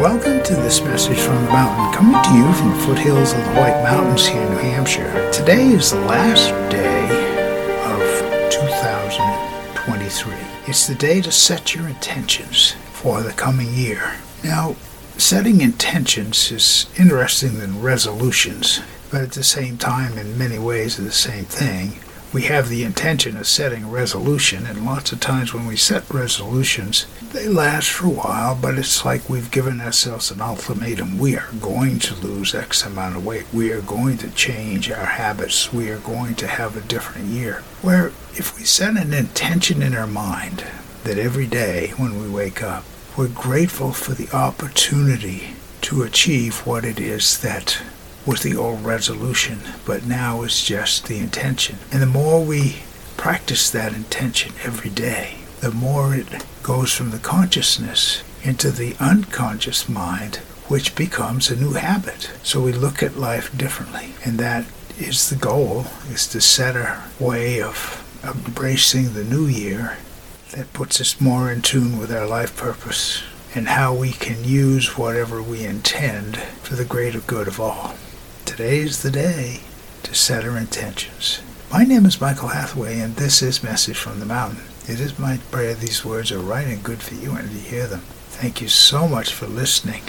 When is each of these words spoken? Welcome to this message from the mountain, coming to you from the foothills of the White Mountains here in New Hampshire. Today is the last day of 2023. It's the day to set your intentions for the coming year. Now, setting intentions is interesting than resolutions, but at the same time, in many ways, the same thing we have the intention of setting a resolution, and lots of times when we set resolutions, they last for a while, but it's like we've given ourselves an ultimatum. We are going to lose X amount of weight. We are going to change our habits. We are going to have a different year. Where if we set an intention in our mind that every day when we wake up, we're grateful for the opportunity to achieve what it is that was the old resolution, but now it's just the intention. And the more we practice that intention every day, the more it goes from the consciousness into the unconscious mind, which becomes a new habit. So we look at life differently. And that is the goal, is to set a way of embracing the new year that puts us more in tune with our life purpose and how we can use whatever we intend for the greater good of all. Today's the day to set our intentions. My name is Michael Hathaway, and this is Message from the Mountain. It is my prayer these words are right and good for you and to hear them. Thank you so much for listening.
Welcome 0.00 0.42
to 0.44 0.54
this 0.54 0.80
message 0.80 1.18
from 1.18 1.34
the 1.44 1.50
mountain, 1.50 1.92
coming 1.92 2.22
to 2.22 2.34
you 2.34 2.50
from 2.54 2.70
the 2.70 2.76
foothills 2.76 3.32
of 3.34 3.44
the 3.44 3.50
White 3.60 3.82
Mountains 3.82 4.26
here 4.26 4.40
in 4.40 4.48
New 4.48 4.56
Hampshire. 4.56 5.30
Today 5.30 5.66
is 5.66 5.90
the 5.90 6.00
last 6.00 6.48
day 6.70 7.04
of 7.84 8.00
2023. 8.50 10.34
It's 10.66 10.86
the 10.86 10.94
day 10.94 11.20
to 11.20 11.30
set 11.30 11.74
your 11.74 11.88
intentions 11.88 12.72
for 12.92 13.20
the 13.20 13.32
coming 13.32 13.74
year. 13.74 14.14
Now, 14.42 14.76
setting 15.18 15.60
intentions 15.60 16.50
is 16.50 16.86
interesting 16.98 17.58
than 17.58 17.82
resolutions, 17.82 18.80
but 19.10 19.20
at 19.20 19.32
the 19.32 19.44
same 19.44 19.76
time, 19.76 20.16
in 20.16 20.38
many 20.38 20.58
ways, 20.58 20.96
the 20.96 21.12
same 21.12 21.44
thing 21.44 22.00
we 22.32 22.42
have 22.42 22.68
the 22.68 22.84
intention 22.84 23.36
of 23.36 23.46
setting 23.48 23.84
a 23.84 23.88
resolution, 23.88 24.64
and 24.64 24.84
lots 24.84 25.10
of 25.10 25.18
times 25.18 25.52
when 25.52 25.66
we 25.66 25.76
set 25.76 26.08
resolutions, 26.10 27.06
they 27.32 27.48
last 27.48 27.90
for 27.90 28.06
a 28.06 28.10
while, 28.10 28.54
but 28.54 28.78
it's 28.78 29.04
like 29.04 29.28
we've 29.28 29.50
given 29.50 29.80
ourselves 29.80 30.30
an 30.30 30.40
ultimatum. 30.40 31.18
We 31.18 31.36
are 31.36 31.50
going 31.60 31.98
to 32.00 32.14
lose 32.14 32.54
X 32.54 32.84
amount 32.86 33.16
of 33.16 33.26
weight. 33.26 33.46
We 33.52 33.72
are 33.72 33.80
going 33.80 34.18
to 34.18 34.30
change 34.30 34.90
our 34.90 35.06
habits. 35.06 35.72
We 35.72 35.90
are 35.90 35.98
going 35.98 36.36
to 36.36 36.46
have 36.46 36.76
a 36.76 36.82
different 36.82 37.28
year. 37.28 37.62
Where 37.82 38.08
if 38.34 38.56
we 38.56 38.64
set 38.64 38.96
an 38.96 39.12
intention 39.12 39.82
in 39.82 39.94
our 39.94 40.06
mind 40.06 40.64
that 41.02 41.18
every 41.18 41.46
day 41.46 41.88
when 41.96 42.20
we 42.20 42.28
wake 42.28 42.62
up, 42.62 42.84
we're 43.16 43.28
grateful 43.28 43.92
for 43.92 44.12
the 44.12 44.30
opportunity 44.34 45.54
to 45.82 46.02
achieve 46.02 46.64
what 46.66 46.84
it 46.84 47.00
is 47.00 47.40
that 47.40 47.82
was 48.26 48.42
the 48.42 48.56
old 48.56 48.84
resolution, 48.84 49.60
but 49.86 50.04
now 50.04 50.42
it's 50.42 50.64
just 50.64 51.06
the 51.06 51.18
intention. 51.18 51.78
And 51.90 52.02
the 52.02 52.06
more 52.06 52.44
we 52.44 52.82
practice 53.16 53.70
that 53.70 53.94
intention 53.94 54.52
every 54.62 54.90
day, 54.90 55.38
the 55.60 55.70
more 55.70 56.14
it 56.14 56.44
goes 56.62 56.92
from 56.92 57.10
the 57.10 57.18
consciousness 57.18 58.22
into 58.42 58.70
the 58.70 58.94
unconscious 59.00 59.88
mind, 59.88 60.36
which 60.68 60.94
becomes 60.94 61.50
a 61.50 61.56
new 61.56 61.72
habit. 61.74 62.30
So 62.42 62.60
we 62.60 62.72
look 62.72 63.02
at 63.02 63.16
life 63.16 63.56
differently. 63.56 64.14
And 64.24 64.38
that 64.38 64.66
is 64.98 65.30
the 65.30 65.36
goal, 65.36 65.86
is 66.10 66.26
to 66.28 66.40
set 66.40 66.76
a 66.76 67.02
way 67.18 67.60
of 67.60 68.06
embracing 68.24 69.14
the 69.14 69.24
new 69.24 69.46
year 69.46 69.96
that 70.52 70.72
puts 70.72 71.00
us 71.00 71.20
more 71.20 71.50
in 71.50 71.62
tune 71.62 71.98
with 71.98 72.12
our 72.12 72.26
life 72.26 72.56
purpose 72.56 73.22
and 73.54 73.68
how 73.68 73.94
we 73.94 74.12
can 74.12 74.44
use 74.44 74.96
whatever 74.96 75.42
we 75.42 75.64
intend 75.64 76.36
for 76.36 76.74
the 76.76 76.84
greater 76.84 77.20
good 77.20 77.48
of 77.48 77.60
all. 77.60 77.94
Today's 78.60 79.02
the 79.02 79.10
day 79.10 79.60
to 80.02 80.14
set 80.14 80.44
our 80.44 80.58
intentions. 80.58 81.40
My 81.72 81.82
name 81.82 82.04
is 82.04 82.20
Michael 82.20 82.48
Hathaway, 82.48 83.00
and 83.00 83.16
this 83.16 83.40
is 83.40 83.62
Message 83.62 83.96
from 83.96 84.20
the 84.20 84.26
Mountain. 84.26 84.64
It 84.86 85.00
is 85.00 85.18
my 85.18 85.38
prayer 85.50 85.72
these 85.72 86.04
words 86.04 86.30
are 86.30 86.40
right 86.40 86.66
and 86.66 86.84
good 86.84 87.00
for 87.00 87.14
you 87.14 87.32
and 87.32 87.48
to 87.48 87.56
hear 87.56 87.86
them. 87.86 88.00
Thank 88.28 88.60
you 88.60 88.68
so 88.68 89.08
much 89.08 89.32
for 89.32 89.46
listening. 89.46 89.98